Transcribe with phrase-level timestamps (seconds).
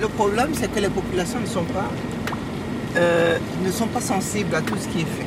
[0.00, 1.88] le problème, c'est que les populations ne sont pas,
[2.96, 5.26] euh, ne sont pas sensibles à tout ce qui est fait.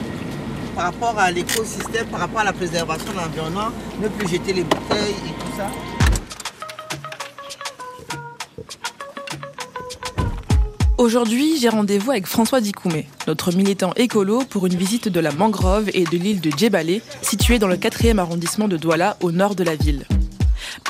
[0.76, 3.70] Par rapport à l'écosystème, par rapport à la préservation de l'environnement,
[4.02, 5.68] ne plus jeter les bouteilles et tout ça.
[10.98, 15.90] Aujourd'hui, j'ai rendez-vous avec François Dikoumé, notre militant écolo, pour une visite de la mangrove
[15.94, 19.64] et de l'île de Djebalé, située dans le 4e arrondissement de Douala, au nord de
[19.64, 20.06] la ville.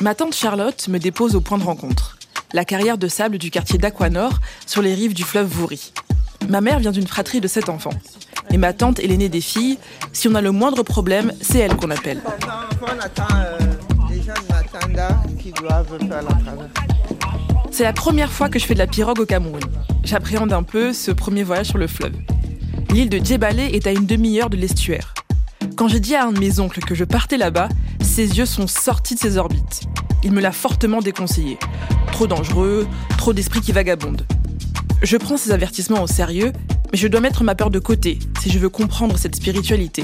[0.01, 2.18] Ma tante Charlotte me dépose au point de rencontre,
[2.53, 5.93] la carrière de sable du quartier d'Aquanor, sur les rives du fleuve Vouri.
[6.49, 7.93] Ma mère vient d'une fratrie de sept enfants.
[8.51, 9.77] Et ma tante est l'aînée des filles.
[10.13, 12.21] Si on a le moindre problème, c'est elle qu'on appelle.
[17.71, 19.61] C'est la première fois que je fais de la pirogue au Cameroun.
[20.03, 22.13] J'appréhende un peu ce premier voyage sur le fleuve.
[22.91, 25.13] L'île de Djebalé est à une demi-heure de l'estuaire.
[25.75, 27.69] Quand j'ai dit à un de mes oncles que je partais là-bas,
[28.01, 29.83] ses yeux sont sortis de ses orbites.
[30.23, 31.57] Il me l'a fortement déconseillé.
[32.11, 34.25] Trop dangereux, trop d'esprits qui vagabondent.
[35.01, 36.51] Je prends ces avertissements au sérieux,
[36.91, 40.03] mais je dois mettre ma peur de côté si je veux comprendre cette spiritualité.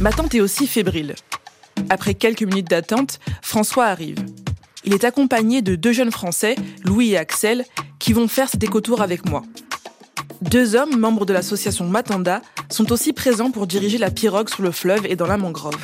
[0.00, 1.14] Ma tante est aussi fébrile.
[1.88, 4.18] Après quelques minutes d'attente, François arrive.
[4.84, 7.64] Il est accompagné de deux jeunes Français, Louis et Axel,
[7.98, 9.42] qui vont faire cet écotour avec moi.
[10.42, 14.72] Deux hommes, membres de l'association Matanda, sont aussi présents pour diriger la pirogue sur le
[14.72, 15.78] fleuve et dans la mangrove.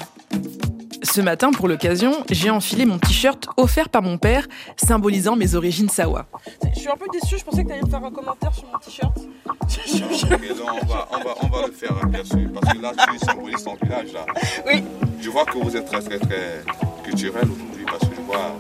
[1.03, 5.89] Ce matin, pour l'occasion, j'ai enfilé mon t-shirt offert par mon père, symbolisant mes origines
[5.89, 6.27] sawa.
[6.75, 8.67] Je suis un peu déçue, je pensais que tu allais me faire un commentaire sur
[8.71, 9.17] mon t-shirt.
[9.51, 13.65] on, va, on, va, on va le faire, bien sûr, parce que là, tu symbolises
[13.65, 14.13] ton village.
[14.13, 14.27] Là.
[14.67, 14.85] Oui.
[15.21, 16.63] Je vois que vous êtes très, très, très
[17.05, 18.57] culturel aujourd'hui, parce que je vois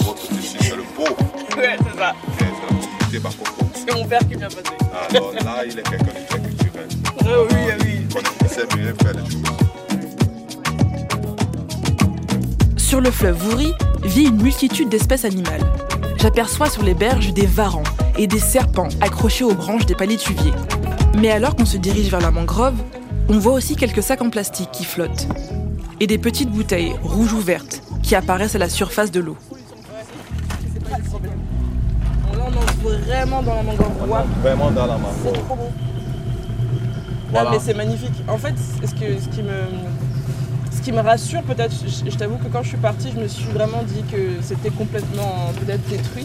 [0.00, 1.04] votre tissu, c'est le beau.
[1.56, 2.14] Ouais, c'est ça.
[3.74, 4.62] C'est mon père qui vient passer.
[5.10, 6.88] Alors là, il est quelqu'un de très culturel.
[7.22, 8.20] Oh, oui, oui.
[8.42, 9.47] Il sait bien faire les choses.
[12.98, 15.62] Sur le fleuve Vouri vit une multitude d'espèces animales.
[16.16, 17.84] J'aperçois sur les berges des varans
[18.16, 20.50] et des serpents accrochés aux branches des palétuviers.
[21.16, 22.74] Mais alors qu'on se dirige vers la mangrove,
[23.28, 25.28] on voit aussi quelques sacs en plastique qui flottent.
[26.00, 29.36] Et des petites bouteilles, rouges ou vertes, qui apparaissent à la surface de l'eau.
[32.32, 34.26] Là, on entre vraiment dans la mangrove.
[34.42, 35.44] Vraiment dans la mangrove.
[35.46, 35.70] trop beau.
[37.30, 37.50] Voilà.
[37.50, 38.24] Ah, mais c'est magnifique.
[38.26, 39.52] En fait, ce, que, ce, qui me,
[40.88, 43.44] qui me rassure, peut-être, je, je t'avoue que quand je suis partie, je me suis
[43.52, 46.24] vraiment dit que c'était complètement peut-être détruit.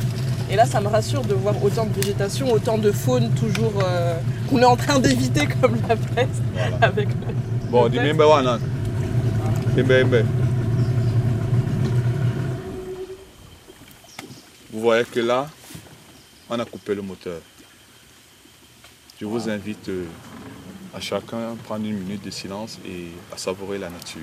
[0.50, 4.18] Et là, ça me rassure de voir autant de végétation, autant de faune toujours euh,
[4.50, 6.42] qu'on est en train d'éviter comme la peste.
[6.82, 7.34] Avec le-
[7.70, 7.90] Bon.
[14.72, 15.50] Vous voyez que là,
[16.50, 17.42] on a coupé le moteur.
[19.20, 20.06] Je vous invite euh,
[20.96, 24.22] à chacun à prendre une minute de silence et à savourer la nature.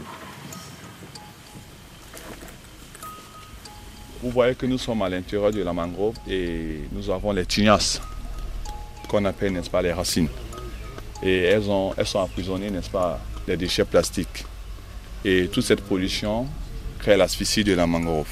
[4.23, 8.01] Vous voyez que nous sommes à l'intérieur de la mangrove et nous avons les tignasses,
[9.09, 10.29] qu'on appelle, n'est-ce pas, les racines.
[11.23, 14.45] Et elles, ont, elles sont emprisonnées, n'est-ce pas, les déchets plastiques.
[15.25, 16.47] Et toute cette pollution
[16.99, 18.29] crée l'asphyxie de la mangrove.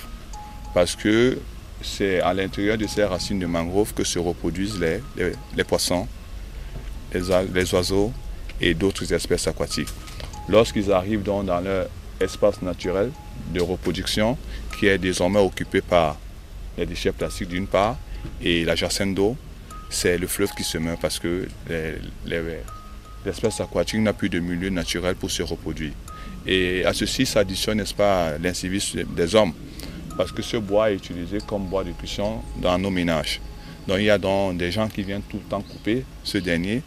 [0.75, 1.39] Parce que
[1.81, 6.07] c'est à l'intérieur de ces racines de mangrove que se reproduisent les, les- les poissons,
[7.15, 7.23] les,
[7.55, 8.13] les oiseaux
[8.61, 9.89] et d'autres espèces aquatiques.
[10.51, 11.87] Lorsqu'ils arrivent donc dans leur
[12.21, 13.11] espace naturel
[13.53, 14.37] de reproduction,
[14.79, 16.17] qui est désormais occupé par
[16.77, 17.97] les déchets plastiques d'une part
[18.43, 19.37] et la jacente d'eau,
[19.91, 21.95] c'est le fleuve qui se meurt parce que les-
[22.27, 22.59] les-
[23.25, 25.93] l'espèce aquatique n'a plus de milieu naturel pour se reproduire.
[26.47, 29.53] Et à ceci s'additionne, n'est-ce pas, des hommes.
[30.17, 33.41] Parce que ce bois est utilisé comme bois de cuisson dans nos ménages.
[33.87, 36.83] Donc il y a donc des gens qui viennent tout le temps couper ce dernier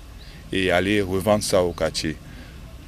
[0.52, 2.16] et aller revendre ça au quartier.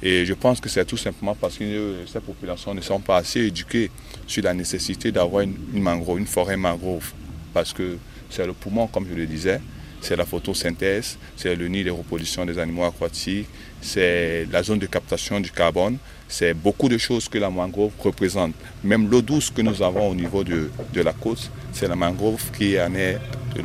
[0.06, 3.40] Et je pense que c'est tout simplement parce que ces populations ne sont pas assez
[3.40, 3.90] éduquées
[4.26, 7.10] sur la nécessité d'avoir une, une mangrove, une forêt mangrove.
[7.54, 7.96] Parce que
[8.28, 9.62] c'est le poumon, comme je le disais,
[10.02, 13.48] c'est la photosynthèse, c'est le nid de reproduction des animaux aquatiques,
[13.80, 15.96] c'est la zone de captation du carbone,
[16.28, 18.52] c'est beaucoup de choses que la mangrove représente.
[18.82, 22.50] Même l'eau douce que nous avons au niveau de, de la côte, c'est la mangrove
[22.58, 23.16] qui en est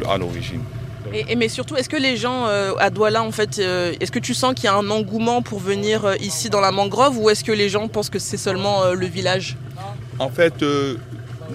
[0.07, 0.62] à l'origine.
[1.13, 4.12] Et, et mais surtout, est-ce que les gens euh, à Douala, en fait, euh, est-ce
[4.12, 7.18] que tu sens qu'il y a un engouement pour venir euh, ici dans la mangrove
[7.18, 9.57] ou est-ce que les gens pensent que c'est seulement le village?
[10.19, 10.63] En fait,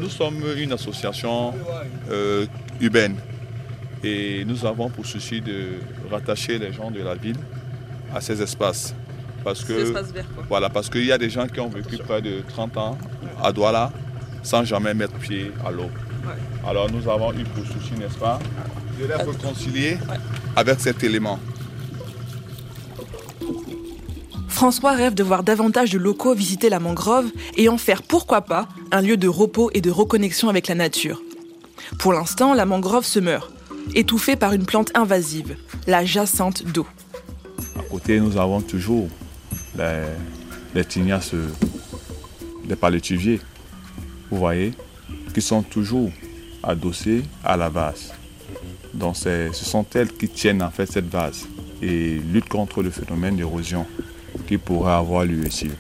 [0.01, 1.55] nous sommes une association
[2.81, 3.17] urbaine
[4.03, 5.79] et nous avons pour souci de
[6.11, 7.39] rattacher les gens de la ville
[8.15, 8.95] à ces espaces.
[9.43, 10.45] Parce que, espaces verts, quoi.
[10.49, 12.99] voilà, parce qu'il y a des gens qui ont vécu près de 30 ans
[13.43, 13.93] à Douala
[14.43, 15.91] sans jamais mettre pied à l'eau.
[16.67, 18.39] Alors nous avons eu pour souci, n'est-ce pas,
[18.99, 19.99] de les réconcilier
[20.57, 21.39] avec cet élément.
[24.49, 27.27] François rêve de voir davantage de locaux visiter la mangrove
[27.57, 31.21] et en faire, pourquoi pas, un lieu de repos et de reconnexion avec la nature.
[31.99, 33.53] Pour l'instant, la mangrove se meurt,
[33.95, 35.57] étouffée par une plante invasive,
[35.87, 36.87] la jacinthe d'eau.
[37.79, 39.09] À côté, nous avons toujours
[39.77, 40.05] les,
[40.75, 41.33] les tignasses,
[42.69, 43.41] les palétuviers,
[44.31, 44.73] vous voyez,
[45.35, 46.11] qui sont toujours
[46.63, 48.13] adossées à la vase.
[48.95, 51.47] Donc ce sont elles qui tiennent en fait cette vase
[51.83, 53.87] et luttent contre le phénomène d'érosion
[54.47, 55.71] qui pourrait avoir lieu ici.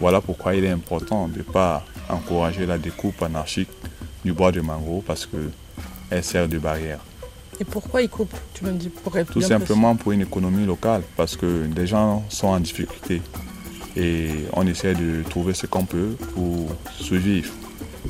[0.00, 3.68] Voilà pourquoi il est important de ne pas encourager la découpe anarchique
[4.24, 7.00] du bois de mangrove parce qu'elle sert de barrière.
[7.60, 11.36] Et pourquoi ils coupent Tu me dis pour Tout simplement pour une économie locale parce
[11.36, 13.20] que des gens sont en difficulté
[13.96, 16.68] et on essaie de trouver ce qu'on peut pour
[17.00, 17.52] survivre.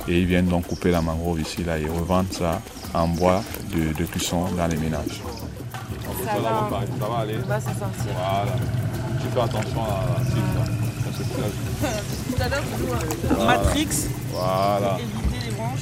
[0.09, 2.63] Et ils viennent donc couper la mangrove ici là et revendre ça
[2.95, 5.21] en bois de, cuisson dans les ménages.
[6.25, 6.71] Ça, va,
[7.01, 7.37] ça va aller.
[7.47, 7.87] Va sortir.
[8.15, 8.53] Voilà.
[9.21, 10.79] Tu fais attention à la cible.
[12.29, 13.47] Tout à l'heure, tu vois.
[13.47, 13.89] Matrix.
[14.33, 14.99] Voilà.
[14.99, 15.81] Éviter les branches.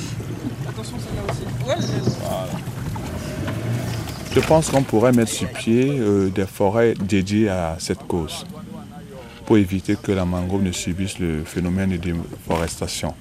[0.69, 1.93] Attention, celle-là aussi.
[2.21, 2.53] Voilà.
[4.33, 8.45] Je pense qu'on pourrait mettre sur pied euh, des forêts dédiées à cette cause
[9.47, 13.15] pour éviter que la mangrove ne subisse le phénomène de déforestation.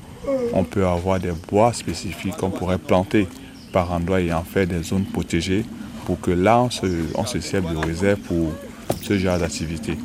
[0.58, 3.28] On peut avoir des bois spécifiques qu'on pourrait planter
[3.74, 5.66] par endroit et en faire des zones protégées
[6.06, 8.54] pour que là, on se, serve de réserve pour
[9.02, 9.98] ce genre d'activité.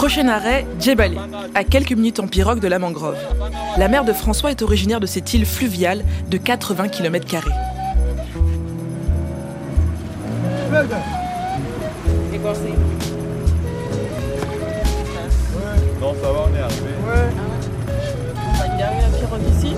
[0.00, 1.18] Prochain arrêt, Djebale,
[1.54, 3.18] à quelques minutes en pirogue de la mangrove.
[3.76, 7.46] La mère de François est originaire de cette île fluviale de 80 km.
[16.00, 16.92] Non, ça va, on est arrivé.
[17.06, 17.28] Ouais.
[18.48, 19.74] On va garer la pirogue ici.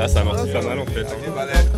[0.00, 1.02] Ah, ça marche pas mal en fait.
[1.02, 1.71] Merci.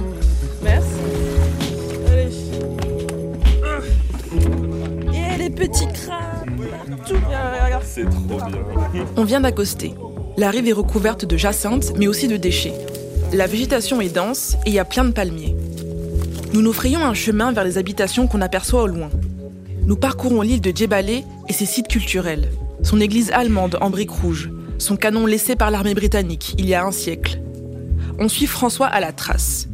[9.17, 9.95] On vient d'accoster.
[10.37, 12.75] La rive est recouverte de jacinthes, mais aussi de déchets.
[13.33, 15.57] La végétation est dense et il y a plein de palmiers.
[16.53, 19.11] Nous nous frayons un chemin vers les habitations qu'on aperçoit au loin.
[19.87, 22.51] Nous parcourons l'île de Djebale et ses sites culturels.
[22.83, 26.85] Son église allemande en briques rouges, son canon laissé par l'armée britannique il y a
[26.85, 27.41] un siècle,
[28.19, 29.69] on suit François à la trace.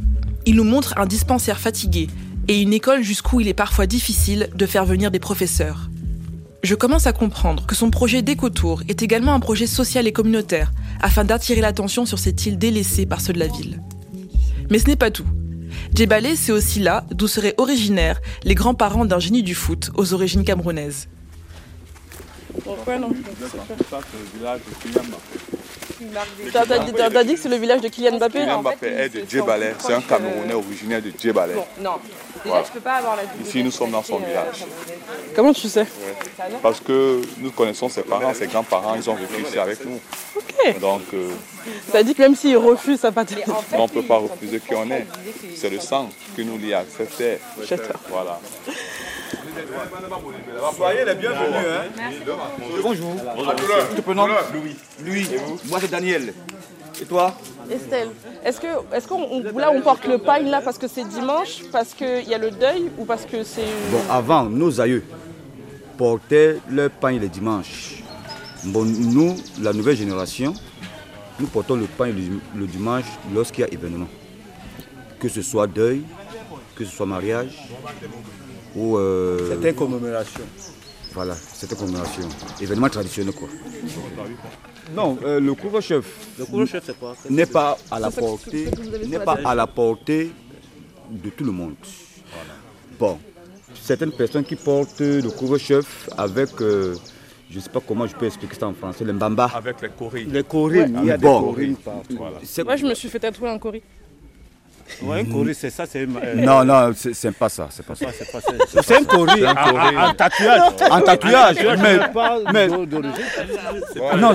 [0.45, 2.07] Il nous montre un dispensaire fatigué
[2.47, 5.90] et une école jusqu'où il est parfois difficile de faire venir des professeurs.
[6.63, 10.71] Je commence à comprendre que son projet d'écotour est également un projet social et communautaire,
[11.01, 13.81] afin d'attirer l'attention sur cette île délaissée par ceux de la ville.
[14.69, 15.25] Mais ce n'est pas tout.
[15.95, 20.43] Djebale, c'est aussi là d'où seraient originaires les grands-parents d'un génie du foot aux origines
[20.43, 21.07] camerounaises.
[22.63, 23.09] Pourquoi non
[26.53, 29.93] T'as dit, que c'est le village de Kylian Mbappé Kylian Mbappé est de Djebale, c'est
[29.93, 31.51] un Camerounais originaire de Djebale.
[31.79, 31.91] non,
[32.43, 34.65] déjà tu peux pas avoir la Ici nous sommes dans son village.
[35.35, 35.85] Comment tu sais
[36.61, 39.99] Parce que nous connaissons ses parents, ses grands-parents, ils ont vécu ici avec nous.
[40.35, 40.79] Ok.
[40.79, 41.29] Donc, euh,
[41.91, 43.25] ça dit que même s'ils refusent, ça pas
[43.73, 45.07] On ne peut pas refuser qui on est.
[45.55, 47.39] C'est le sang qui nous lie à cette terre.
[48.09, 48.39] Voilà.
[50.75, 51.55] Soyez les bienvenus.
[51.55, 52.11] Hein.
[52.81, 53.15] Bonjour.
[53.35, 53.53] Bonjour.
[54.03, 54.75] Prénomme Louis.
[55.03, 55.27] Louis.
[55.65, 56.33] Moi c'est Daniel.
[57.01, 57.35] Et toi
[57.69, 58.09] Estelle.
[58.45, 61.93] Est-ce que, est-ce qu'on, là on porte le pain là parce que c'est dimanche, parce
[61.93, 63.65] qu'il y a le deuil ou parce que c'est.
[63.91, 65.03] Bon, avant, nos aïeux
[65.97, 68.03] portaient le pain le dimanche.
[68.65, 70.53] Bon, nous, la nouvelle génération,
[71.39, 72.07] nous portons le pain
[72.55, 74.07] le, dimanche lorsqu'il y a événement.
[75.19, 76.03] Que ce soit deuil,
[76.75, 77.67] que ce soit mariage,
[78.75, 78.97] ou.
[78.97, 80.41] Euh, c'était une commémoration.
[81.13, 82.23] Voilà, c'était une commémoration.
[82.61, 83.49] Événement traditionnel quoi.
[84.95, 86.05] Non, euh, le couvre-chef.
[86.39, 87.15] Le couvre-chef, c'est quoi?
[87.29, 88.69] N'est pas à la portée,
[89.07, 90.31] n'est pas à la portée
[91.09, 91.75] de tout le monde.
[92.99, 93.17] Bon,
[93.73, 96.95] certaines personnes qui portent le couvre-chef avec, euh,
[97.49, 99.49] je ne sais pas comment je peux expliquer ça en français, le mbamba.
[99.53, 100.25] Avec les coris.
[100.25, 101.53] Les coris, il y a bon.
[101.53, 103.81] des Moi, je me suis fait tatouer un cori.
[105.01, 106.01] Ouais, un cori, c'est ça, c'est.
[106.01, 108.07] Euh, non, non, c'est pas ça, c'est pas ça.
[108.83, 110.61] C'est un cori, un tatouage.
[110.89, 111.99] Un tatouage, mais.
[112.53, 112.67] mais...
[114.17, 114.33] Non,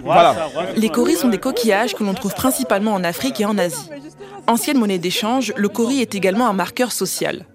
[0.00, 0.36] voilà.
[0.76, 3.90] Les coris sont des coquillages que l'on trouve principalement en Afrique et en Asie.
[4.46, 7.46] Ancienne monnaie d'échange, le cori est également un marqueur social.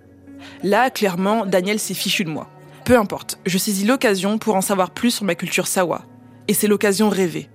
[0.64, 2.48] Là, clairement, Daniel s'est fichu de moi.
[2.86, 6.04] Peu importe, je saisis l'occasion pour en savoir plus sur ma culture sawa.
[6.48, 7.50] Et c'est l'occasion rêvée.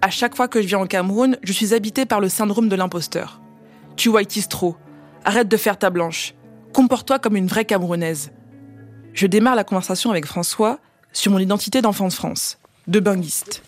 [0.00, 2.76] À chaque fois que je viens au Cameroun, je suis habité par le syndrome de
[2.76, 3.40] l'imposteur.
[3.96, 4.76] Tu whiteis trop.
[5.24, 6.34] Arrête de faire ta blanche.
[6.72, 8.30] Comporte-toi comme une vraie Camerounaise.
[9.12, 10.78] Je démarre la conversation avec François
[11.12, 13.62] sur mon identité d'enfant de France, de binguiste.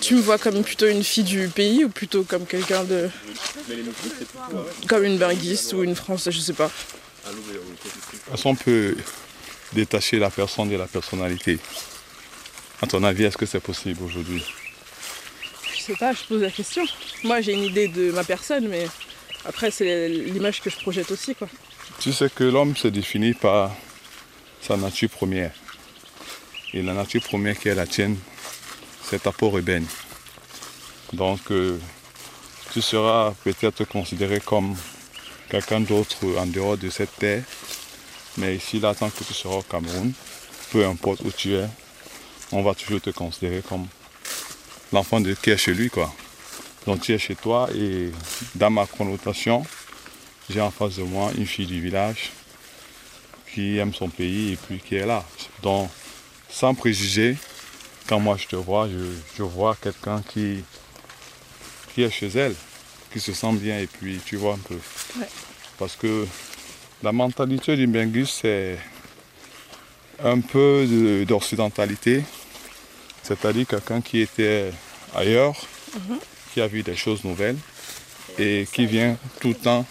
[0.00, 3.10] Tu me vois comme plutôt une fille du pays ou plutôt comme quelqu'un de.
[4.86, 6.70] Comme une binguiste ou une française, je sais pas.
[8.32, 8.96] Est-ce qu'on peut
[9.72, 11.58] détacher la personne de la personnalité
[12.80, 14.44] À ton avis, est-ce que c'est possible aujourd'hui?
[15.94, 16.84] Pas, je pose la question.
[17.24, 18.86] Moi, j'ai une idée de ma personne, mais
[19.44, 21.48] après, c'est l'image que je projette aussi, quoi.
[22.00, 23.74] Tu sais que l'homme se définit par
[24.60, 25.52] sa nature première.
[26.74, 28.16] Et la nature première qui est la tienne,
[29.02, 29.86] c'est ta peau urbaine.
[31.12, 31.78] Donc, euh,
[32.72, 34.76] tu seras peut-être considéré comme
[35.48, 37.42] quelqu'un d'autre en dehors de cette terre.
[38.36, 40.12] Mais ici, là, tant que tu seras au Cameroun,
[40.70, 41.66] peu importe où tu es,
[42.52, 43.86] on va toujours te considérer comme
[44.92, 46.12] l'enfant de qui est chez lui, quoi.
[46.86, 48.10] Donc tu es chez toi et
[48.54, 49.64] dans ma connotation,
[50.48, 52.32] j'ai en face de moi une fille du village
[53.52, 55.24] qui aime son pays et puis qui est là.
[55.62, 55.90] Donc,
[56.48, 57.36] sans préjuger,
[58.06, 60.64] quand moi je te vois, je, vois quelqu'un qui,
[61.94, 62.54] qui est chez elle,
[63.12, 64.78] qui se sent bien et puis tu vois un peu.
[65.78, 66.26] Parce que
[67.02, 68.78] la mentalité du Bengus, c'est
[70.24, 72.24] un peu d'occidentalité,
[73.28, 74.72] c'est-à-dire quelqu'un qui était
[75.14, 75.54] ailleurs,
[75.94, 76.18] mhm.
[76.52, 77.58] qui a vu des choses nouvelles
[78.38, 79.84] et qui vient tout le temps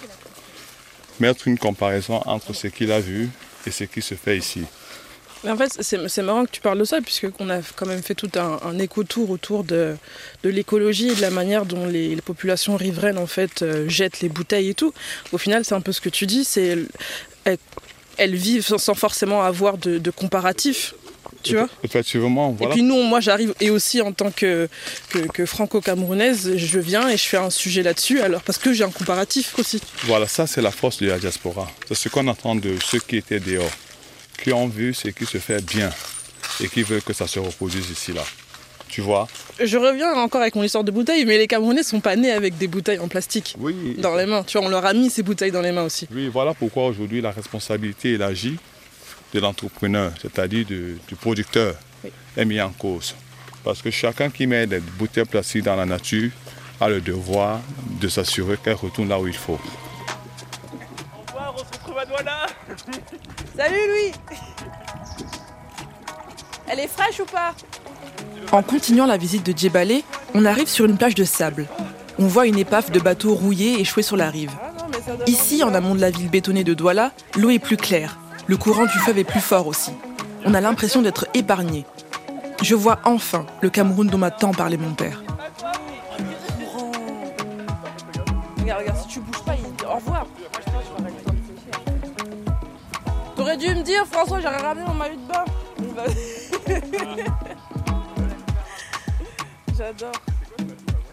[1.19, 3.29] mettre une comparaison entre ce qu'il a vu
[3.65, 4.63] et ce qui se fait ici.
[5.43, 8.01] Mais en fait, c'est marrant que tu parles de ça, puisque qu'on a quand même
[8.01, 9.95] fait tout un, un éco-tour autour de,
[10.41, 14.29] de l'écologie et de la manière dont les, populations riveraines en fait euh, jettent les
[14.29, 14.93] bouteilles et tout.
[15.31, 16.77] Au final, c'est un peu ce que tu dis, c'est
[18.17, 20.95] elles, vivent sans, forcément avoir de, de comparatif.
[21.43, 22.73] Tu vois Effectivement, voilà.
[22.73, 24.67] Et puis nous, moi j'arrive, et aussi en tant que,
[25.09, 28.83] que, que franco-camerounaise, je viens et je fais un sujet là-dessus, alors parce que j'ai
[28.83, 29.81] un comparatif aussi.
[30.03, 31.69] Voilà, ça c'est la force de la diaspora.
[31.87, 33.71] C'est ce qu'on entend de ceux qui étaient dehors
[34.37, 35.89] qui ont vu ce qui se fait bien
[36.61, 38.23] et qui veulent que ça se reproduise ici là.
[38.89, 39.27] Tu vois
[39.59, 42.57] Je reviens encore avec mon histoire de bouteilles, mais les Camerounais sont pas nés avec
[42.57, 44.43] des bouteilles en plastique oui, dans les mains.
[44.43, 46.07] Tu vois, on leur a mis ces bouteilles dans les mains aussi.
[46.13, 48.53] Oui, voilà pourquoi aujourd'hui la responsabilité et l'agir
[49.33, 51.75] de l'entrepreneur, c'est-à-dire du producteur,
[52.35, 53.15] est mise en cause.
[53.63, 56.31] Parce que chacun qui met des bouteilles plastiques dans la nature
[56.79, 57.59] a le devoir
[57.99, 59.59] de s'assurer qu'elles retournent là où il faut.
[61.13, 62.45] Au revoir, on se retrouve à Douala
[63.57, 64.11] Salut Louis
[66.69, 67.55] Elle est fraîche ou pas?
[68.51, 70.03] En continuant la visite de Djebalé,
[70.33, 71.67] on arrive sur une plage de sable.
[72.19, 74.51] On voit une épave de bateaux rouillés échoués sur la rive.
[75.25, 78.17] Ici, en amont de la ville bétonnée de Douala, l'eau est plus claire.
[78.47, 79.91] Le courant du fleuve est plus fort aussi.
[80.45, 81.85] On a l'impression d'être épargné.
[82.63, 85.21] Je vois enfin le Cameroun dont m'a tant parlé mon père.
[88.57, 90.27] Regarde, regarde, si tu bouges pas, au revoir.
[93.35, 95.43] T'aurais dû me dire, François, j'aurais ramené mon maillot de bain.
[99.77, 100.11] J'adore.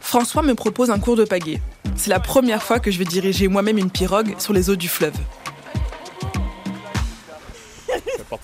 [0.00, 1.60] François me propose un cours de pagaie.
[1.96, 4.88] C'est la première fois que je vais diriger moi-même une pirogue sur les eaux du
[4.88, 5.16] fleuve.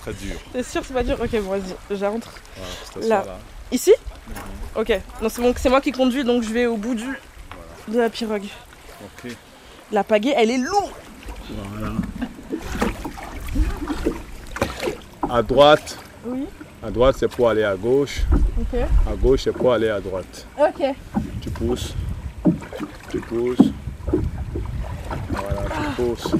[0.01, 0.35] Très dur.
[0.53, 2.29] T'es sûr c'est pas dur Ok, bon, vas-y, j'entre.
[3.07, 3.23] là.
[3.71, 3.93] Ici
[4.75, 4.87] Ok,
[5.29, 7.07] c'est bon, moi qui conduis, donc je vais au bout du...
[7.87, 8.45] de la pirogue.
[9.03, 9.31] Ok.
[9.91, 10.91] La pagaie, elle est lourde.
[11.49, 11.93] Voilà.
[15.29, 15.97] À droite.
[16.25, 16.45] Oui.
[16.83, 18.21] À droite, c'est pour aller à gauche.
[18.59, 18.79] Ok.
[19.09, 20.45] À gauche, c'est pour aller à droite.
[20.59, 20.83] Ok.
[21.41, 21.93] Tu pousses.
[23.09, 23.57] Tu pousses.
[25.29, 26.31] Voilà, tu pousses.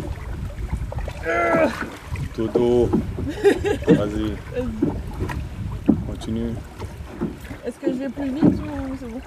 [2.36, 2.90] Tout dos.
[3.88, 4.36] Vas-y.
[6.08, 6.54] Continue.
[7.66, 9.22] Est-ce que je vais plus vite ou c'est bon?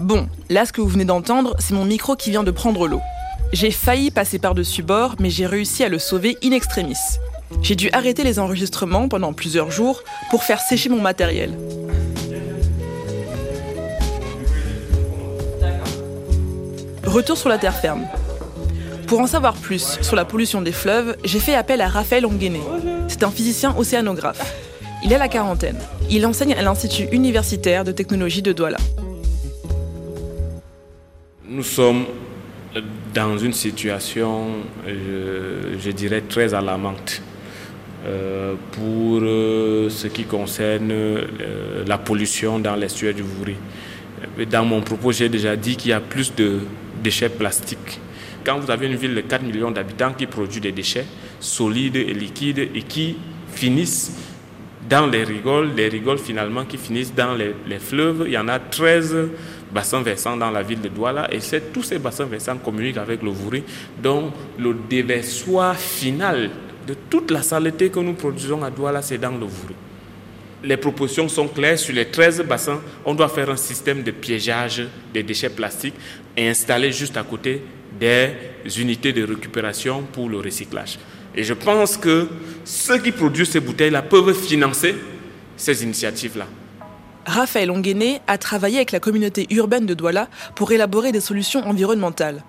[0.00, 3.02] Bon, là ce que vous venez d'entendre, c'est mon micro qui vient de prendre l'eau.
[3.52, 6.96] J'ai failli passer par-dessus bord, mais j'ai réussi à le sauver in extremis.
[7.62, 11.56] J'ai dû arrêter les enregistrements pendant plusieurs jours pour faire sécher mon matériel.
[17.08, 18.06] Retour sur la terre ferme.
[19.06, 22.60] Pour en savoir plus sur la pollution des fleuves, j'ai fait appel à Raphaël Onguené.
[23.08, 24.54] C'est un physicien océanographe.
[25.02, 25.78] Il a la quarantaine.
[26.10, 28.76] Il enseigne à l'Institut universitaire de technologie de Douala.
[31.48, 32.04] Nous sommes
[33.14, 34.48] dans une situation,
[34.86, 37.22] je, dirais, très alarmante
[38.04, 43.56] euh, pour euh, ce qui concerne euh, la pollution dans l'estuaire du Vouri.
[44.50, 46.58] Dans mon propos, j'ai déjà dit qu'il y a plus de
[46.98, 48.00] déchets plastiques.
[48.44, 51.06] Quand vous avez une ville de 4 millions d'habitants qui produit des déchets
[51.40, 53.16] solides et liquides et qui
[53.52, 54.12] finissent
[54.88, 58.58] dans les rigoles, les rigoles finalement qui finissent dans les, fleuves, il y en a
[58.58, 59.16] 13
[59.70, 61.38] bassins versants dans la ville de Douala et
[61.72, 63.62] tous ces bassins versants communiquent avec le Vouri,
[64.02, 66.50] donc le déversoir final
[66.86, 69.74] de toute la saleté que nous produisons à Douala, c'est dans le Vouri.
[70.64, 71.78] Les propositions sont claires.
[71.78, 75.94] Sur les 13 bassins, on doit faire un système de piégeage des déchets plastiques
[76.38, 77.64] et installer juste à côté
[77.98, 78.30] des
[78.80, 80.96] unités de récupération pour le recyclage.
[81.34, 82.28] Et je pense que
[82.64, 84.94] ceux qui produisent ces bouteilles-là peuvent financer
[85.56, 86.46] ces initiatives-là.
[87.26, 92.44] Raphaël Onguené a travaillé avec la communauté urbaine de Douala pour élaborer des solutions environnementales.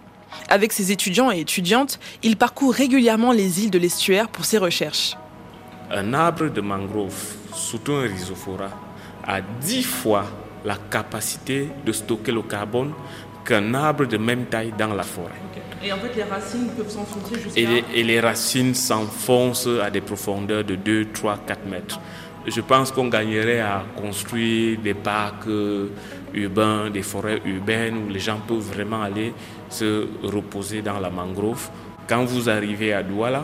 [0.49, 5.17] Avec ses étudiants et étudiantes, il parcourt régulièrement les îles de l'estuaire pour ses recherches.
[5.89, 8.69] Un arbre de mangrove, surtout un rhizophora,
[9.25, 10.25] a dix fois
[10.63, 12.91] la capacité de stocker le carbone
[13.45, 15.31] qu'un arbre de même taille dans la forêt.
[15.83, 17.59] Et en fait, les racines peuvent s'enfoncer jusqu'à...
[17.59, 21.99] Et les, et les racines s'enfoncent à des profondeurs de 2, 3, 4 mètres
[22.49, 25.89] je pense qu'on gagnerait à construire des parcs euh,
[26.33, 29.33] urbains, des forêts urbaines où les gens peuvent vraiment aller
[29.69, 31.69] se reposer dans la mangrove.
[32.07, 33.43] Quand vous arrivez à Douala,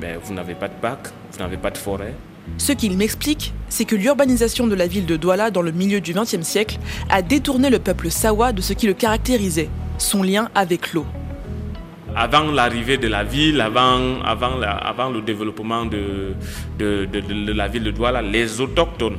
[0.00, 2.14] ben, vous n'avez pas de parc, vous n'avez pas de forêt.
[2.58, 6.12] Ce qu'il m'explique, c'est que l'urbanisation de la ville de Douala dans le milieu du
[6.12, 9.68] XXe siècle a détourné le peuple sawa de ce qui le caractérisait,
[9.98, 11.06] son lien avec l'eau
[12.14, 16.34] avant l'arrivée de la ville, avant, le développement de,
[16.78, 19.18] la ville de Douala, les autochtones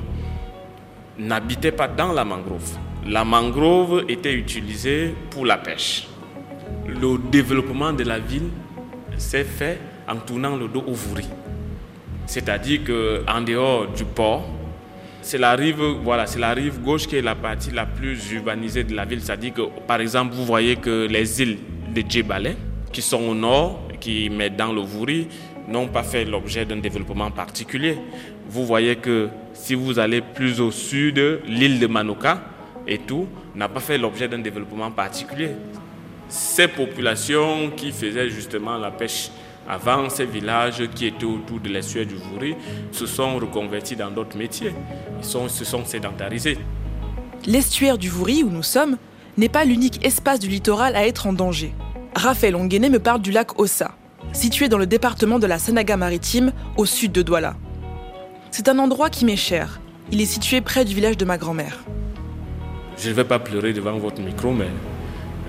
[1.18, 2.78] n'habitaient pas dans la mangrove.
[3.08, 6.08] La mangrove était utilisée pour la pêche.
[6.88, 8.50] Le développement de la ville
[9.18, 11.28] s'est fait en tournant le dos au Vouri.
[12.26, 14.48] C'est-à-dire qu'en dehors du port,
[15.22, 19.22] c'est la rive, gauche qui est la partie la plus urbanisée de la ville.
[19.22, 21.58] C'est-à-dire que, par exemple, vous voyez que les îles
[21.94, 22.56] de Djebale,
[22.92, 24.82] qui sont au nord, qui mettent dans le
[25.70, 27.98] n'ont pas fait l'objet d'un développement particulier.
[28.50, 32.42] Vous voyez que si vous allez plus au sud, l'île de Manoka
[32.86, 35.52] et tout n'a pas fait l'objet d'un développement particulier.
[36.28, 39.30] Ces populations qui faisaient justement la pêche
[39.68, 42.56] avant, ces villages qui étaient autour de l'estuaire du Vouri
[42.92, 44.74] se sont reconvertis dans d'autres métiers.
[45.20, 46.58] Ils sont, se sont sédentarisés.
[47.46, 48.98] L'estuaire du Vouri où nous sommes
[49.38, 51.74] n'est pas l'unique espace du littoral à être en danger.
[52.16, 53.96] Raphaël Onguené me parle du lac Ossa,
[54.34, 57.56] situé dans le département de la Sanaga-Maritime, au sud de Douala.
[58.52, 59.80] C'est un endroit qui m'est cher.
[60.12, 61.84] Il est situé près du village de ma grand-mère.
[62.98, 64.70] Je ne vais pas pleurer devant votre micro, mais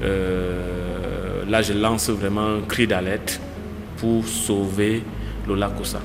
[0.03, 3.40] euh, là, je lance vraiment un cri d'alerte
[4.04, 5.02] pour sauver
[5.48, 6.00] le lac Ossa.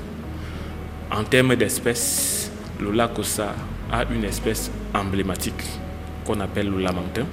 [1.10, 3.52] En termes d'espèces, le lac Ossa
[3.92, 5.64] a une espèce emblématique
[6.24, 7.26] qu'on appelle le lamentin.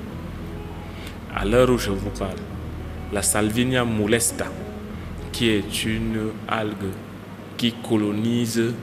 [1.33, 2.35] À l'heure où je vous parle,
[3.13, 4.47] la Salvinia molesta,
[5.31, 6.91] qui est une algue
[7.55, 8.73] qui colonise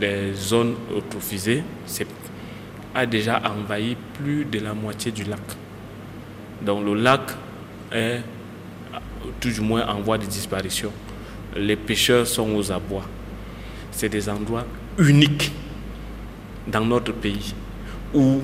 [0.00, 1.64] les zones eutrophisées,
[2.94, 5.40] a déjà envahi plus de la moitié du lac.
[6.62, 7.20] Donc le lac
[7.92, 8.22] est
[9.38, 10.90] tout du moins en voie de disparition.
[11.58, 13.04] Les pêcheurs sont aux abois.
[13.90, 14.64] C'est des endroits
[14.98, 15.52] uniques
[16.66, 17.54] dans notre pays
[18.14, 18.40] où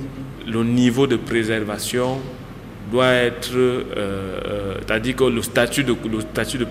[0.47, 2.19] le niveau de préservation
[2.91, 6.67] doit être, euh, euh, c'est-à-dire que le statut de, le statut de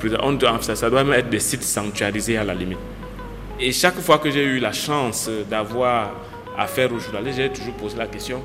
[0.62, 2.77] ça, ça doit même être des sites sanctuarisés à la limite.
[3.60, 6.12] Et chaque fois que j'ai eu la chance d'avoir
[6.58, 8.41] affaire aux journalistes, j'ai toujours posé la question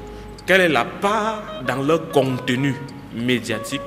[0.47, 2.77] quelle est la part dans leur contenu
[3.15, 3.81] médiatique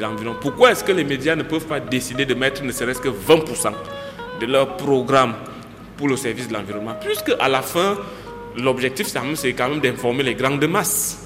[0.00, 3.08] de Pourquoi est-ce que les médias ne peuvent pas décider de mettre ne serait-ce que
[3.08, 3.72] 20%
[4.40, 5.34] de leur programme
[5.96, 7.96] pour le service de l'environnement Puisque à la fin,
[8.56, 11.22] l'objectif, c'est quand même d'informer les grandes masses.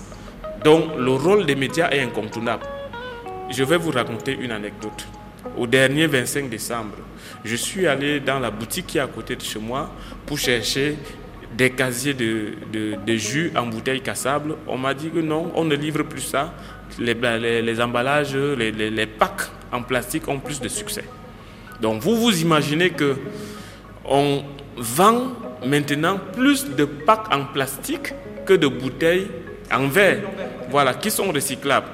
[0.65, 2.65] Donc le rôle des médias est incontournable.
[3.51, 5.07] Je vais vous raconter une anecdote.
[5.57, 6.97] Au dernier 25 décembre,
[7.45, 9.91] je suis allé dans la boutique qui est à côté de chez moi
[10.27, 10.97] pour chercher
[11.57, 14.55] des casiers de, de, jus en bouteille cassable.
[14.69, 16.53] On m'a dit que non, on ne livre plus ça.
[16.99, 21.05] Les, emballages, les, les, packs en plastique ont plus de succès.
[21.81, 23.17] Donc vous vous imaginez que
[24.05, 24.43] on
[24.77, 25.33] vend
[25.65, 28.13] maintenant plus de packs en plastique
[28.45, 29.29] que de bouteilles
[29.73, 30.23] en verre,
[30.71, 31.87] voilà, qui sont recyclables.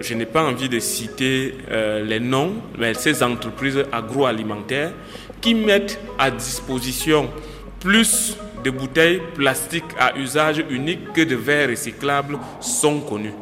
[0.00, 4.92] Je n'ai pas envie de citer euh, les noms, mais ces entreprises agroalimentaires
[5.40, 7.30] qui mettent à disposition
[7.78, 13.34] plus de bouteilles plastiques à usage unique que de verres recyclables sont connues.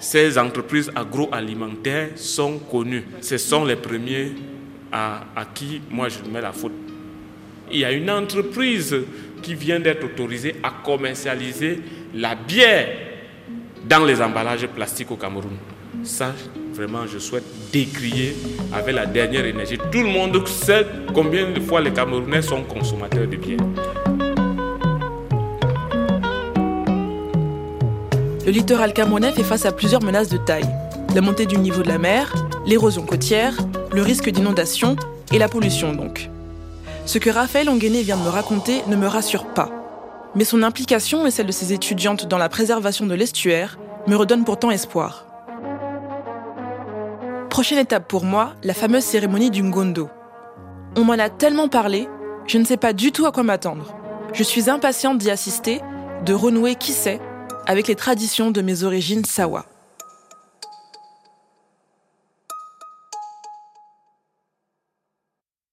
[0.00, 3.04] Ces entreprises agroalimentaires sont connues.
[3.20, 4.32] Ce sont les premiers
[4.90, 6.72] à, à qui moi je mets la faute.
[7.70, 8.96] Il y a une entreprise
[9.42, 11.80] qui vient d'être autorisée à commercialiser
[12.14, 12.88] la bière
[13.88, 15.56] dans les emballages plastiques au Cameroun.
[16.02, 16.34] Ça,
[16.72, 18.34] vraiment, je souhaite décrier
[18.72, 19.78] avec la dernière énergie.
[19.92, 23.58] Tout le monde sait combien de fois les Camerounais sont consommateurs de bière.
[28.44, 30.68] Le littoral camerounais fait face à plusieurs menaces de taille.
[31.14, 32.32] La montée du niveau de la mer,
[32.66, 33.56] l'érosion côtière,
[33.92, 34.96] le risque d'inondation
[35.32, 36.30] et la pollution donc.
[37.06, 39.70] Ce que Raphaël Onguené vient de me raconter ne me rassure pas.
[40.34, 44.44] Mais son implication et celle de ses étudiantes dans la préservation de l'estuaire me redonnent
[44.44, 45.26] pourtant espoir.
[47.50, 50.08] Prochaine étape pour moi, la fameuse cérémonie du Ngondo.
[50.96, 52.08] On m'en a tellement parlé,
[52.46, 53.94] je ne sais pas du tout à quoi m'attendre.
[54.32, 55.80] Je suis impatiente d'y assister,
[56.24, 57.20] de renouer, qui sait,
[57.66, 59.64] avec les traditions de mes origines sawa.